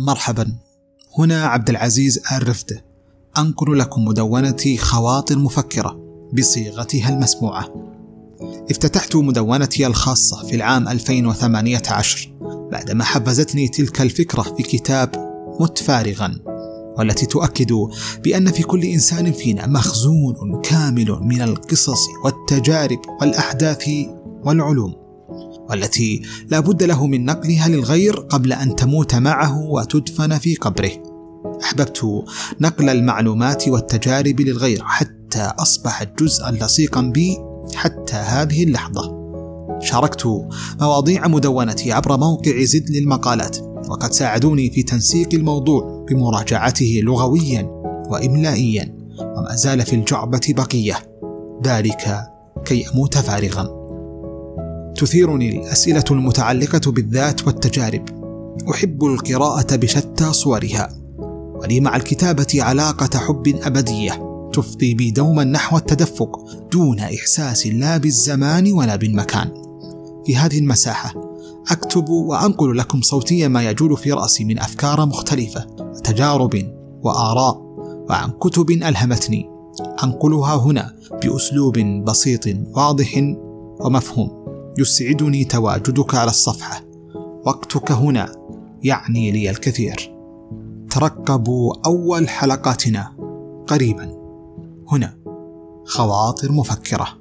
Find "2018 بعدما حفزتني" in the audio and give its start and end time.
10.88-13.68